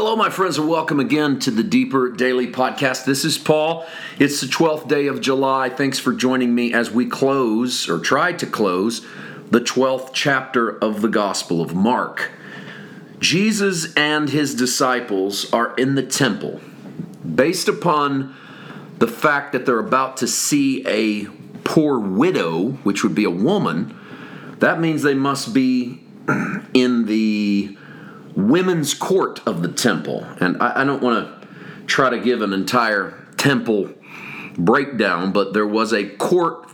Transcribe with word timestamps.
Hello, 0.00 0.14
my 0.14 0.30
friends, 0.30 0.56
and 0.58 0.68
welcome 0.68 1.00
again 1.00 1.40
to 1.40 1.50
the 1.50 1.64
Deeper 1.64 2.08
Daily 2.08 2.46
Podcast. 2.46 3.04
This 3.04 3.24
is 3.24 3.36
Paul. 3.36 3.84
It's 4.20 4.40
the 4.40 4.46
12th 4.46 4.86
day 4.86 5.08
of 5.08 5.20
July. 5.20 5.70
Thanks 5.70 5.98
for 5.98 6.12
joining 6.12 6.54
me 6.54 6.72
as 6.72 6.88
we 6.88 7.04
close, 7.04 7.88
or 7.88 7.98
try 7.98 8.32
to 8.34 8.46
close, 8.46 9.04
the 9.50 9.60
12th 9.60 10.10
chapter 10.12 10.78
of 10.78 11.02
the 11.02 11.08
Gospel 11.08 11.60
of 11.60 11.74
Mark. 11.74 12.30
Jesus 13.18 13.92
and 13.94 14.30
his 14.30 14.54
disciples 14.54 15.52
are 15.52 15.74
in 15.74 15.96
the 15.96 16.04
temple. 16.04 16.60
Based 17.34 17.66
upon 17.66 18.36
the 18.98 19.08
fact 19.08 19.50
that 19.50 19.66
they're 19.66 19.80
about 19.80 20.16
to 20.18 20.28
see 20.28 20.86
a 20.86 21.24
poor 21.64 21.98
widow, 21.98 22.68
which 22.84 23.02
would 23.02 23.16
be 23.16 23.24
a 23.24 23.30
woman, 23.30 23.98
that 24.60 24.78
means 24.78 25.02
they 25.02 25.14
must 25.14 25.52
be 25.52 26.04
in 26.72 27.06
the 27.06 27.77
women's 28.38 28.94
court 28.94 29.40
of 29.46 29.62
the 29.62 29.68
temple. 29.68 30.24
And 30.40 30.62
I, 30.62 30.82
I 30.82 30.84
don't 30.84 31.02
want 31.02 31.26
to 31.42 31.48
try 31.86 32.08
to 32.08 32.18
give 32.20 32.40
an 32.40 32.52
entire 32.52 33.26
temple 33.36 33.92
breakdown, 34.56 35.32
but 35.32 35.52
there 35.52 35.66
was 35.66 35.92
a 35.92 36.04
court 36.04 36.70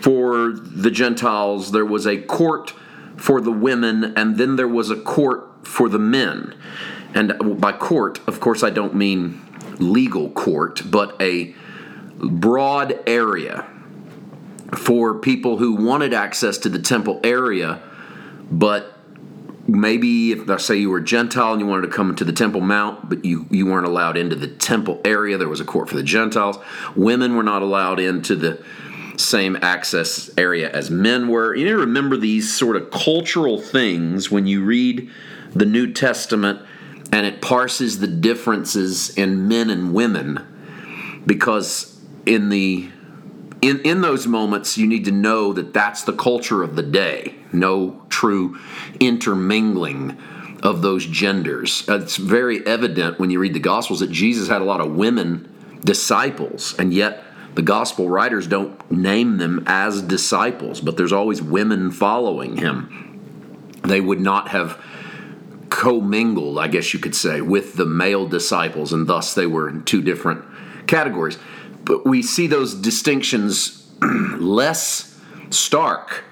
for 0.00 0.52
the 0.52 0.90
Gentiles, 0.90 1.72
there 1.72 1.84
was 1.84 2.06
a 2.06 2.18
court 2.18 2.74
for 3.16 3.40
the 3.40 3.50
women, 3.50 4.16
and 4.16 4.36
then 4.36 4.56
there 4.56 4.68
was 4.68 4.90
a 4.90 4.96
court 4.96 5.66
for 5.66 5.88
the 5.88 5.98
men. 5.98 6.54
And 7.14 7.32
uh, 7.32 7.44
by 7.54 7.72
court, 7.72 8.20
of 8.26 8.40
course, 8.40 8.62
I 8.62 8.70
don't 8.70 8.94
mean 8.94 9.40
legal 9.78 10.30
court, 10.30 10.82
but 10.90 11.20
a 11.20 11.54
broad 12.18 12.98
area 13.06 13.66
for 14.74 15.14
people 15.14 15.56
who 15.56 15.74
wanted 15.74 16.12
access 16.12 16.58
to 16.58 16.68
the 16.68 16.78
temple 16.78 17.20
area, 17.24 17.82
but 18.50 18.99
maybe 19.70 20.32
if 20.32 20.48
I 20.48 20.56
say 20.56 20.76
you 20.76 20.90
were 20.90 20.98
a 20.98 21.04
Gentile 21.04 21.52
and 21.52 21.60
you 21.60 21.66
wanted 21.66 21.86
to 21.86 21.92
come 21.92 22.14
to 22.16 22.24
the 22.24 22.32
Temple 22.32 22.60
Mount, 22.60 23.08
but 23.08 23.24
you, 23.24 23.46
you 23.50 23.66
weren't 23.66 23.86
allowed 23.86 24.16
into 24.16 24.36
the 24.36 24.48
temple 24.48 25.00
area, 25.04 25.38
there 25.38 25.48
was 25.48 25.60
a 25.60 25.64
court 25.64 25.88
for 25.88 25.96
the 25.96 26.02
Gentiles. 26.02 26.58
Women 26.96 27.36
were 27.36 27.42
not 27.42 27.62
allowed 27.62 28.00
into 28.00 28.34
the 28.36 28.62
same 29.16 29.56
access 29.62 30.30
area 30.38 30.70
as 30.70 30.90
men 30.90 31.28
were. 31.28 31.54
You 31.54 31.64
need 31.64 31.72
to 31.72 31.78
remember 31.78 32.16
these 32.16 32.52
sort 32.52 32.76
of 32.76 32.90
cultural 32.90 33.60
things 33.60 34.30
when 34.30 34.46
you 34.46 34.64
read 34.64 35.10
the 35.52 35.66
New 35.66 35.92
Testament 35.92 36.60
and 37.12 37.26
it 37.26 37.42
parses 37.42 37.98
the 37.98 38.06
differences 38.06 39.10
in 39.16 39.48
men 39.48 39.68
and 39.68 39.92
women 39.92 40.46
because 41.26 42.00
in 42.24 42.48
the 42.48 42.90
in, 43.62 43.80
in 43.80 44.00
those 44.00 44.26
moments, 44.26 44.78
you 44.78 44.86
need 44.86 45.04
to 45.04 45.12
know 45.12 45.52
that 45.52 45.72
that's 45.72 46.04
the 46.04 46.12
culture 46.12 46.62
of 46.62 46.76
the 46.76 46.82
day. 46.82 47.34
No 47.52 48.02
true 48.08 48.58
intermingling 48.98 50.16
of 50.62 50.82
those 50.82 51.06
genders. 51.06 51.88
Uh, 51.88 52.00
it's 52.00 52.16
very 52.16 52.64
evident 52.66 53.18
when 53.18 53.30
you 53.30 53.38
read 53.38 53.54
the 53.54 53.60
Gospels 53.60 54.00
that 54.00 54.10
Jesus 54.10 54.48
had 54.48 54.62
a 54.62 54.64
lot 54.64 54.80
of 54.80 54.94
women 54.94 55.52
disciples, 55.84 56.74
and 56.78 56.92
yet 56.92 57.24
the 57.54 57.62
Gospel 57.62 58.08
writers 58.08 58.46
don't 58.46 58.90
name 58.90 59.38
them 59.38 59.64
as 59.66 60.02
disciples, 60.02 60.80
but 60.80 60.96
there's 60.96 61.12
always 61.12 61.42
women 61.42 61.90
following 61.90 62.56
him. 62.56 63.18
They 63.82 64.00
would 64.00 64.20
not 64.20 64.48
have 64.48 64.82
commingled, 65.70 66.58
I 66.58 66.68
guess 66.68 66.92
you 66.92 67.00
could 67.00 67.14
say, 67.14 67.40
with 67.40 67.76
the 67.76 67.86
male 67.86 68.26
disciples, 68.26 68.92
and 68.92 69.06
thus 69.06 69.34
they 69.34 69.46
were 69.46 69.68
in 69.68 69.84
two 69.84 70.02
different 70.02 70.44
categories 70.86 71.38
but 71.84 72.06
we 72.06 72.22
see 72.22 72.46
those 72.46 72.74
distinctions 72.74 73.86
less 74.38 75.18
stark 75.50 76.24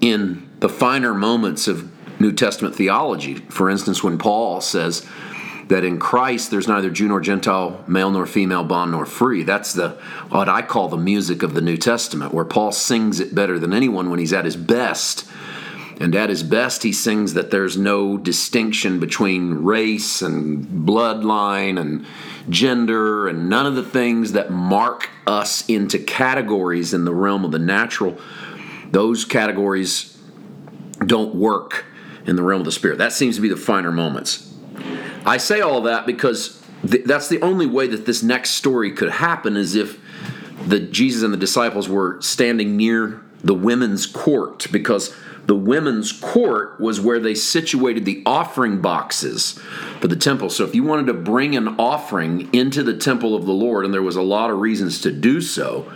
in 0.00 0.48
the 0.60 0.68
finer 0.68 1.14
moments 1.14 1.68
of 1.68 1.90
New 2.20 2.32
Testament 2.32 2.74
theology. 2.74 3.34
For 3.34 3.68
instance, 3.70 4.02
when 4.02 4.18
Paul 4.18 4.60
says 4.60 5.06
that 5.68 5.84
in 5.84 5.98
Christ 5.98 6.50
there's 6.50 6.68
neither 6.68 6.90
Jew 6.90 7.08
nor 7.08 7.20
Gentile, 7.20 7.84
male 7.86 8.10
nor 8.10 8.26
female, 8.26 8.64
bond 8.64 8.92
nor 8.92 9.04
free. 9.04 9.42
That's 9.42 9.72
the 9.72 9.90
what 10.28 10.48
I 10.48 10.62
call 10.62 10.88
the 10.88 10.96
music 10.96 11.42
of 11.42 11.54
the 11.54 11.60
New 11.60 11.76
Testament, 11.76 12.32
where 12.32 12.44
Paul 12.44 12.72
sings 12.72 13.20
it 13.20 13.34
better 13.34 13.58
than 13.58 13.72
anyone 13.72 14.10
when 14.10 14.18
he's 14.18 14.32
at 14.32 14.44
his 14.44 14.56
best. 14.56 15.28
And 15.98 16.14
at 16.14 16.28
his 16.28 16.42
best, 16.42 16.82
he 16.82 16.92
sings 16.92 17.34
that 17.34 17.50
there's 17.50 17.76
no 17.76 18.18
distinction 18.18 19.00
between 19.00 19.64
race 19.64 20.20
and 20.20 20.86
bloodline 20.86 21.80
and 21.80 22.04
gender 22.50 23.28
and 23.28 23.48
none 23.48 23.64
of 23.66 23.76
the 23.76 23.82
things 23.82 24.32
that 24.32 24.50
mark 24.50 25.08
us 25.26 25.66
into 25.68 25.98
categories 25.98 26.92
in 26.92 27.04
the 27.04 27.14
realm 27.14 27.44
of 27.44 27.50
the 27.50 27.58
natural. 27.58 28.18
Those 28.90 29.24
categories 29.24 30.16
don't 31.04 31.34
work 31.34 31.86
in 32.26 32.36
the 32.36 32.42
realm 32.42 32.60
of 32.60 32.66
the 32.66 32.72
spirit. 32.72 32.98
That 32.98 33.12
seems 33.12 33.36
to 33.36 33.42
be 33.42 33.48
the 33.48 33.56
finer 33.56 33.92
moments. 33.92 34.54
I 35.24 35.38
say 35.38 35.60
all 35.60 35.82
that 35.82 36.06
because 36.06 36.62
th- 36.88 37.04
that's 37.04 37.28
the 37.28 37.40
only 37.40 37.66
way 37.66 37.86
that 37.88 38.04
this 38.04 38.22
next 38.22 38.50
story 38.50 38.92
could 38.92 39.10
happen 39.10 39.56
is 39.56 39.74
if 39.74 39.98
the 40.66 40.78
Jesus 40.78 41.22
and 41.22 41.32
the 41.32 41.38
disciples 41.38 41.88
were 41.88 42.20
standing 42.20 42.76
near 42.76 43.22
the 43.42 43.54
women's 43.54 44.06
court 44.06 44.66
because 44.70 45.14
the 45.46 45.54
women's 45.54 46.12
court 46.12 46.80
was 46.80 47.00
where 47.00 47.20
they 47.20 47.34
situated 47.34 48.04
the 48.04 48.22
offering 48.26 48.80
boxes 48.80 49.52
for 50.00 50.08
the 50.08 50.16
temple. 50.16 50.50
So 50.50 50.64
if 50.64 50.74
you 50.74 50.82
wanted 50.82 51.06
to 51.06 51.14
bring 51.14 51.56
an 51.56 51.68
offering 51.78 52.52
into 52.52 52.82
the 52.82 52.96
temple 52.96 53.36
of 53.36 53.46
the 53.46 53.52
Lord, 53.52 53.84
and 53.84 53.94
there 53.94 54.02
was 54.02 54.16
a 54.16 54.22
lot 54.22 54.50
of 54.50 54.58
reasons 54.58 55.00
to 55.02 55.12
do 55.12 55.40
so, 55.40 55.90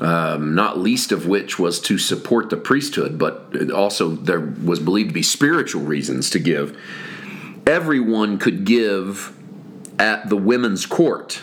um, 0.00 0.54
not 0.54 0.78
least 0.78 1.12
of 1.12 1.26
which 1.26 1.58
was 1.58 1.80
to 1.82 1.98
support 1.98 2.50
the 2.50 2.56
priesthood, 2.56 3.18
but 3.18 3.70
also 3.72 4.10
there 4.10 4.40
was 4.40 4.78
believed 4.78 5.10
to 5.10 5.14
be 5.14 5.22
spiritual 5.22 5.82
reasons 5.82 6.30
to 6.30 6.38
give. 6.38 6.78
Everyone 7.66 8.38
could 8.38 8.64
give 8.64 9.36
at 9.98 10.28
the 10.28 10.36
women's 10.36 10.86
court. 10.86 11.40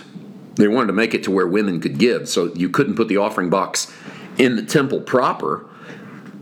They 0.56 0.68
wanted 0.68 0.88
to 0.88 0.94
make 0.94 1.14
it 1.14 1.24
to 1.24 1.32
where 1.32 1.48
women 1.48 1.80
could 1.80 1.98
give, 1.98 2.28
so 2.28 2.54
you 2.54 2.70
couldn't 2.70 2.96
put 2.96 3.08
the 3.08 3.18
offering 3.18 3.50
box 3.50 3.94
in 4.38 4.56
the 4.56 4.64
temple 4.64 5.02
proper 5.02 5.69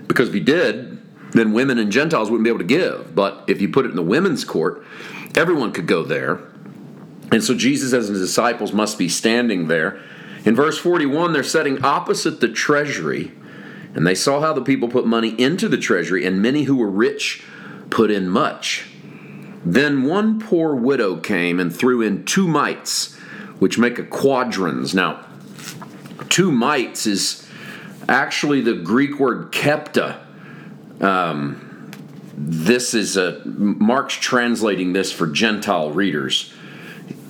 because 0.08 0.30
if 0.30 0.36
you 0.36 0.42
did, 0.42 0.98
then 1.32 1.54
women 1.54 1.78
and 1.78 1.92
Gentiles 1.92 2.30
wouldn't 2.30 2.46
be 2.46 2.50
able 2.50 2.60
to 2.60 2.66
give. 2.66 3.14
But 3.14 3.44
if 3.48 3.62
you 3.62 3.70
put 3.70 3.86
it 3.86 3.90
in 3.90 3.96
the 3.96 4.04
women's 4.04 4.46
court, 4.46 4.86
everyone 5.36 5.72
could 5.72 5.88
go 5.88 6.04
there. 6.04 6.40
And 7.32 7.44
so 7.44 7.54
Jesus 7.54 7.94
and 7.94 8.16
his 8.16 8.22
disciples 8.22 8.72
must 8.72 8.98
be 8.98 9.10
standing 9.10 9.68
there. 9.68 10.02
In 10.46 10.56
verse 10.56 10.78
41, 10.78 11.34
they're 11.34 11.44
sitting 11.44 11.84
opposite 11.84 12.40
the 12.40 12.48
treasury, 12.48 13.34
and 13.94 14.08
they 14.08 14.16
saw 14.16 14.40
how 14.40 14.54
the 14.54 14.62
people 14.62 14.88
put 14.88 15.06
money 15.06 15.30
into 15.40 15.68
the 15.68 15.78
treasury, 15.78 16.26
and 16.26 16.42
many 16.42 16.64
who 16.64 16.78
were 16.78 16.90
rich 16.90 17.44
put 17.90 18.10
in 18.10 18.30
much. 18.30 18.86
Then 19.66 20.04
one 20.04 20.40
poor 20.40 20.74
widow 20.74 21.18
came 21.18 21.60
and 21.60 21.76
threw 21.76 22.02
in 22.02 22.24
two 22.24 22.48
mites, 22.48 23.16
which 23.60 23.78
make 23.78 24.00
a 24.00 24.04
quadrans. 24.04 24.96
Now, 24.96 25.26
two 26.30 26.52
mites 26.52 27.06
is 27.06 27.47
actually 28.08 28.62
the 28.62 28.74
Greek 28.74 29.20
word 29.20 29.52
kepta. 29.52 30.24
Um, 31.02 31.92
this 32.36 32.94
is 32.94 33.18
a 33.18 33.42
Mark's 33.46 34.14
translating 34.14 34.94
this 34.94 35.12
for 35.12 35.28
Gentile 35.28 35.92
readers, 35.92 36.54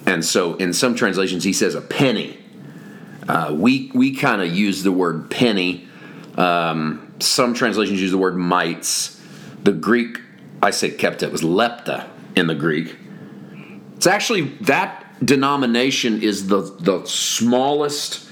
and 0.05 0.23
so 0.23 0.55
in 0.55 0.73
some 0.73 0.95
translations 0.95 1.43
he 1.43 1.53
says 1.53 1.75
a 1.75 1.81
penny. 1.81 2.37
Uh, 3.27 3.53
we 3.53 3.91
we 3.93 4.15
kind 4.15 4.41
of 4.41 4.53
use 4.53 4.83
the 4.83 4.91
word 4.91 5.29
penny. 5.29 5.87
Um, 6.37 7.13
some 7.19 7.53
translations 7.53 8.01
use 8.01 8.11
the 8.11 8.17
word 8.17 8.37
mites. 8.37 9.21
The 9.63 9.71
Greek, 9.71 10.19
I 10.61 10.71
say 10.71 10.91
kepta, 10.91 11.23
it 11.23 11.31
was 11.31 11.41
lepta 11.41 12.07
in 12.35 12.47
the 12.47 12.55
Greek. 12.55 12.95
It's 13.95 14.07
actually 14.07 14.41
that 14.61 15.25
denomination 15.25 16.21
is 16.21 16.47
the 16.47 16.61
the 16.79 17.05
smallest 17.05 18.26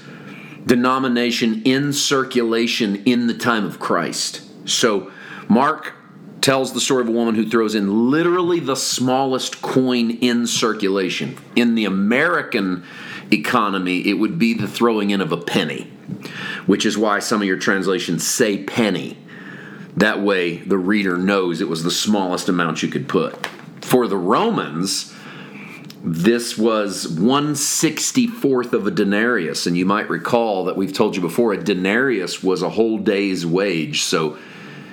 denomination 0.66 1.62
in 1.64 1.92
circulation 1.92 2.96
in 3.04 3.26
the 3.26 3.34
time 3.34 3.64
of 3.64 3.78
Christ. 3.78 4.42
So, 4.68 5.12
Mark 5.48 5.94
tells 6.40 6.72
the 6.72 6.80
story 6.80 7.02
of 7.02 7.08
a 7.08 7.12
woman 7.12 7.34
who 7.34 7.48
throws 7.48 7.74
in 7.74 8.10
literally 8.10 8.60
the 8.60 8.76
smallest 8.76 9.62
coin 9.62 10.10
in 10.10 10.46
circulation. 10.46 11.36
In 11.54 11.74
the 11.74 11.84
American 11.84 12.84
economy, 13.32 14.06
it 14.08 14.14
would 14.14 14.38
be 14.38 14.54
the 14.54 14.68
throwing 14.68 15.10
in 15.10 15.20
of 15.20 15.32
a 15.32 15.36
penny, 15.36 15.90
which 16.66 16.86
is 16.86 16.98
why 16.98 17.18
some 17.18 17.40
of 17.40 17.48
your 17.48 17.56
translations 17.56 18.26
say 18.26 18.62
penny. 18.62 19.18
That 19.96 20.20
way, 20.20 20.58
the 20.58 20.78
reader 20.78 21.16
knows 21.16 21.60
it 21.60 21.68
was 21.68 21.82
the 21.82 21.90
smallest 21.90 22.48
amount 22.48 22.82
you 22.82 22.88
could 22.88 23.08
put. 23.08 23.46
For 23.80 24.06
the 24.06 24.18
Romans, 24.18 25.14
this 26.08 26.56
was 26.56 27.08
164th 27.08 28.72
of 28.72 28.86
a 28.86 28.92
denarius. 28.92 29.66
And 29.66 29.76
you 29.76 29.84
might 29.84 30.08
recall 30.08 30.66
that 30.66 30.76
we've 30.76 30.92
told 30.92 31.16
you 31.16 31.20
before 31.20 31.52
a 31.52 31.56
denarius 31.56 32.44
was 32.44 32.62
a 32.62 32.70
whole 32.70 32.98
day's 32.98 33.44
wage. 33.44 34.04
So 34.04 34.38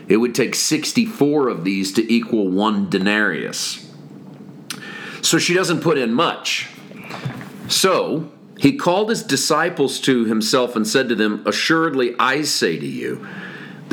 it 0.07 0.17
would 0.17 0.33
take 0.33 0.55
64 0.55 1.49
of 1.49 1.63
these 1.63 1.93
to 1.93 2.11
equal 2.11 2.47
one 2.47 2.89
denarius. 2.89 3.87
So 5.21 5.37
she 5.37 5.53
doesn't 5.53 5.81
put 5.81 5.99
in 5.99 6.15
much. 6.15 6.67
So 7.67 8.31
he 8.57 8.75
called 8.75 9.11
his 9.11 9.21
disciples 9.21 9.99
to 10.01 10.25
himself 10.25 10.75
and 10.75 10.87
said 10.87 11.09
to 11.09 11.15
them, 11.15 11.43
Assuredly, 11.45 12.15
I 12.17 12.41
say 12.41 12.79
to 12.79 12.87
you, 12.87 13.27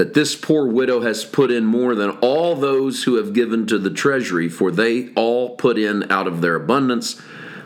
that 0.00 0.14
this 0.14 0.34
poor 0.34 0.66
widow 0.66 1.02
has 1.02 1.26
put 1.26 1.50
in 1.50 1.66
more 1.66 1.94
than 1.94 2.08
all 2.22 2.56
those 2.56 3.04
who 3.04 3.16
have 3.16 3.34
given 3.34 3.66
to 3.66 3.76
the 3.76 3.90
treasury, 3.90 4.48
for 4.48 4.70
they 4.70 5.12
all 5.12 5.56
put 5.56 5.76
in 5.76 6.10
out 6.10 6.26
of 6.26 6.40
their 6.40 6.54
abundance, 6.54 7.20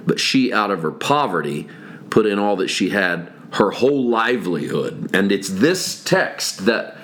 but 0.05 0.19
she 0.19 0.53
out 0.53 0.69
of 0.69 0.83
her 0.83 0.91
poverty 0.91 1.69
put 2.11 2.27
in 2.27 2.37
all 2.37 2.57
that 2.57 2.67
she 2.67 2.91
had, 2.91 3.33
her 3.53 3.71
whole 3.71 4.09
livelihood. 4.09 5.15
And 5.15 5.31
it's 5.31 5.49
this 5.49 6.03
text 6.03 6.67
that 6.67 6.97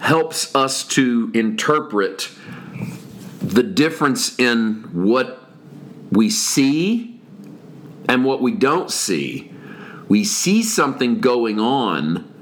helps 0.00 0.54
us 0.54 0.84
to 0.84 1.30
interpret 1.34 2.30
the 3.42 3.62
difference 3.62 4.38
in 4.38 4.88
what 4.94 5.38
we 6.10 6.30
see 6.30 7.20
and 8.08 8.24
what 8.24 8.40
we 8.40 8.52
don't 8.52 8.90
see. 8.90 9.52
We 10.08 10.24
see 10.24 10.62
something 10.62 11.20
going 11.20 11.60
on 11.60 12.32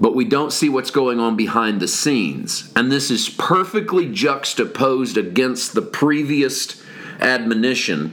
but 0.00 0.14
we 0.14 0.24
don't 0.24 0.52
see 0.52 0.68
what's 0.68 0.90
going 0.90 1.20
on 1.20 1.36
behind 1.36 1.80
the 1.80 1.88
scenes. 1.88 2.72
And 2.74 2.90
this 2.90 3.10
is 3.10 3.28
perfectly 3.28 4.10
juxtaposed 4.10 5.16
against 5.16 5.74
the 5.74 5.82
previous 5.82 6.82
admonition 7.20 8.10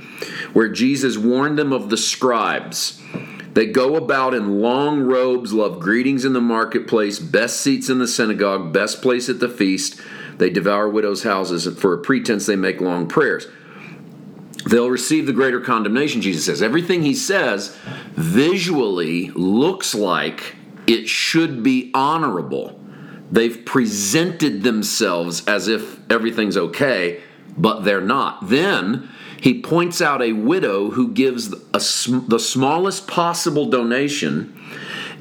where 0.54 0.70
Jesus 0.70 1.18
warned 1.18 1.58
them 1.58 1.74
of 1.74 1.90
the 1.90 1.98
scribes. 1.98 3.02
They 3.54 3.66
go 3.66 3.96
about 3.96 4.34
in 4.34 4.62
long 4.62 5.02
robes, 5.02 5.52
love 5.54 5.80
greetings 5.80 6.24
in 6.24 6.34
the 6.34 6.42
marketplace, 6.42 7.20
best 7.20 7.60
seats 7.60 7.90
in 7.90 8.00
the 8.00 8.08
synagogue, 8.08 8.72
best 8.72 9.02
place 9.02 9.28
at 9.28 9.40
the 9.40 9.50
feast. 9.50 10.00
They 10.38 10.50
devour 10.50 10.88
widows' 10.88 11.24
houses, 11.24 11.68
and 11.68 11.78
for 11.78 11.94
a 11.94 11.98
pretense, 11.98 12.46
they 12.46 12.56
make 12.56 12.80
long 12.80 13.08
prayers. 13.08 13.48
They'll 14.66 14.90
receive 14.90 15.26
the 15.26 15.34
greater 15.34 15.60
condemnation, 15.60 16.22
Jesus 16.22 16.46
says. 16.46 16.62
Everything 16.62 17.02
he 17.02 17.14
says 17.14 17.76
visually 18.14 19.32
looks 19.32 19.94
like 19.94 20.56
it 20.92 21.08
should 21.08 21.64
be 21.64 21.90
honorable. 21.94 22.78
They've 23.32 23.66
presented 23.66 24.64
themselves 24.64 25.48
as 25.48 25.70
if 25.70 26.00
everything's 26.12 26.58
okay, 26.58 27.22
but 27.58 27.82
they're 27.82 28.02
not. 28.02 28.50
Then 28.50 29.10
he 29.40 29.62
points 29.62 30.02
out 30.02 30.22
a 30.22 30.34
widow 30.34 30.92
who 30.92 31.14
gives 31.14 31.54
a, 31.54 31.80
the 32.28 32.40
smallest 32.40 33.08
possible 33.08 33.70
donation, 33.70 34.60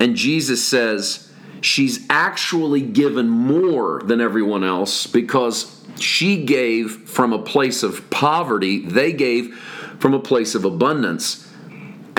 and 0.01 0.17
Jesus 0.17 0.67
says 0.67 1.33
she's 1.61 2.05
actually 2.11 2.81
given 2.81 3.29
more 3.29 4.03
than 4.03 4.21
everyone 4.21 4.65
else 4.65 5.07
because 5.07 5.81
she 6.01 6.45
gave 6.45 7.09
from 7.09 7.33
a 7.33 7.43
place 7.43 7.83
of 7.85 8.11
poverty, 8.11 8.81
they 8.81 9.13
gave 9.13 9.55
from 10.01 10.15
a 10.15 10.21
place 10.21 10.55
of 10.57 10.65
abundance. 10.65 11.47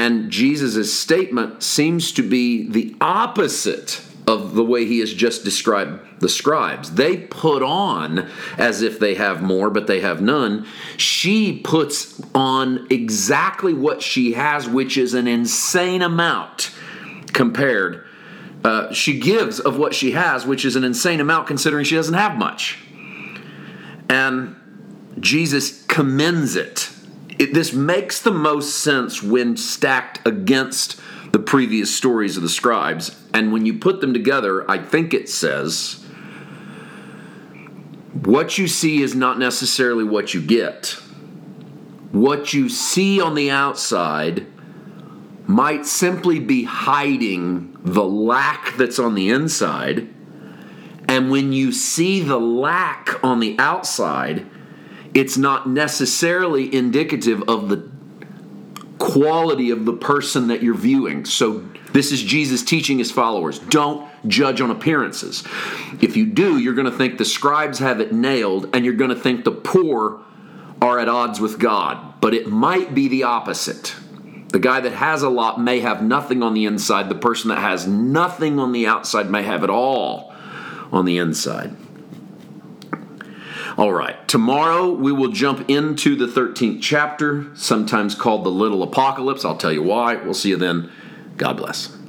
And 0.01 0.31
Jesus' 0.31 0.91
statement 0.91 1.61
seems 1.61 2.11
to 2.13 2.27
be 2.27 2.67
the 2.67 2.95
opposite 2.99 4.01
of 4.25 4.55
the 4.55 4.63
way 4.63 4.83
he 4.83 4.97
has 4.97 5.13
just 5.13 5.43
described 5.43 6.19
the 6.19 6.27
scribes. 6.27 6.93
They 6.93 7.17
put 7.17 7.61
on 7.61 8.27
as 8.57 8.81
if 8.81 8.97
they 8.97 9.13
have 9.13 9.43
more, 9.43 9.69
but 9.69 9.85
they 9.85 9.99
have 9.99 10.19
none. 10.19 10.65
She 10.97 11.59
puts 11.59 12.19
on 12.33 12.87
exactly 12.89 13.75
what 13.75 14.01
she 14.01 14.33
has, 14.33 14.67
which 14.67 14.97
is 14.97 15.13
an 15.13 15.27
insane 15.27 16.01
amount 16.01 16.71
compared. 17.27 18.03
Uh, 18.63 18.91
she 18.91 19.19
gives 19.19 19.59
of 19.59 19.77
what 19.77 19.93
she 19.93 20.13
has, 20.13 20.47
which 20.47 20.65
is 20.65 20.75
an 20.75 20.83
insane 20.83 21.19
amount 21.19 21.45
considering 21.45 21.85
she 21.85 21.93
doesn't 21.93 22.15
have 22.15 22.39
much. 22.39 22.79
And 24.09 24.55
Jesus 25.19 25.85
commends 25.85 26.55
it 26.55 26.89
it, 27.41 27.55
this 27.55 27.73
makes 27.73 28.21
the 28.21 28.31
most 28.31 28.77
sense 28.77 29.23
when 29.23 29.57
stacked 29.57 30.25
against 30.27 31.01
the 31.31 31.39
previous 31.39 31.95
stories 31.95 32.37
of 32.37 32.43
the 32.43 32.49
scribes. 32.49 33.19
And 33.33 33.51
when 33.51 33.65
you 33.65 33.79
put 33.79 33.99
them 33.99 34.13
together, 34.13 34.69
I 34.69 34.77
think 34.77 35.11
it 35.11 35.27
says 35.27 36.05
what 38.13 38.59
you 38.59 38.67
see 38.67 39.01
is 39.01 39.15
not 39.15 39.39
necessarily 39.39 40.03
what 40.03 40.35
you 40.35 40.41
get. 40.41 40.97
What 42.11 42.53
you 42.53 42.69
see 42.69 43.19
on 43.19 43.33
the 43.33 43.49
outside 43.49 44.45
might 45.47 45.87
simply 45.87 46.39
be 46.39 46.65
hiding 46.65 47.75
the 47.83 48.03
lack 48.03 48.77
that's 48.77 48.99
on 48.99 49.15
the 49.15 49.31
inside. 49.31 50.13
And 51.07 51.31
when 51.31 51.53
you 51.53 51.71
see 51.71 52.21
the 52.21 52.39
lack 52.39 53.23
on 53.23 53.39
the 53.39 53.57
outside, 53.57 54.45
it's 55.13 55.37
not 55.37 55.67
necessarily 55.67 56.73
indicative 56.73 57.43
of 57.47 57.69
the 57.69 57.89
quality 58.97 59.71
of 59.71 59.85
the 59.85 59.93
person 59.93 60.47
that 60.47 60.61
you're 60.61 60.75
viewing. 60.75 61.25
So, 61.25 61.67
this 61.91 62.11
is 62.13 62.23
Jesus 62.23 62.63
teaching 62.63 62.99
his 62.99 63.11
followers 63.11 63.59
don't 63.59 64.09
judge 64.27 64.61
on 64.61 64.71
appearances. 64.71 65.43
If 66.01 66.15
you 66.15 66.25
do, 66.25 66.57
you're 66.57 66.75
going 66.75 66.89
to 66.89 66.97
think 66.97 67.17
the 67.17 67.25
scribes 67.25 67.79
have 67.79 67.99
it 67.99 68.13
nailed, 68.13 68.69
and 68.73 68.85
you're 68.85 68.93
going 68.93 69.09
to 69.09 69.15
think 69.15 69.43
the 69.43 69.51
poor 69.51 70.21
are 70.81 70.99
at 70.99 71.09
odds 71.09 71.41
with 71.41 71.59
God. 71.59 72.21
But 72.21 72.33
it 72.33 72.47
might 72.47 72.95
be 72.95 73.07
the 73.07 73.23
opposite. 73.23 73.95
The 74.49 74.59
guy 74.59 74.79
that 74.81 74.93
has 74.93 75.23
a 75.23 75.29
lot 75.29 75.59
may 75.59 75.79
have 75.79 76.03
nothing 76.03 76.43
on 76.43 76.53
the 76.53 76.65
inside, 76.65 77.09
the 77.09 77.15
person 77.15 77.49
that 77.49 77.59
has 77.59 77.87
nothing 77.87 78.59
on 78.59 78.71
the 78.71 78.87
outside 78.87 79.29
may 79.29 79.43
have 79.43 79.63
it 79.63 79.69
all 79.69 80.33
on 80.91 81.05
the 81.05 81.17
inside. 81.17 81.75
All 83.77 83.93
right, 83.93 84.27
tomorrow 84.27 84.91
we 84.91 85.11
will 85.11 85.31
jump 85.31 85.69
into 85.69 86.15
the 86.15 86.27
13th 86.27 86.81
chapter, 86.81 87.45
sometimes 87.55 88.15
called 88.15 88.43
the 88.43 88.49
Little 88.49 88.83
Apocalypse. 88.83 89.45
I'll 89.45 89.57
tell 89.57 89.71
you 89.71 89.83
why. 89.83 90.15
We'll 90.15 90.33
see 90.33 90.49
you 90.49 90.57
then. 90.57 90.91
God 91.37 91.57
bless. 91.57 92.00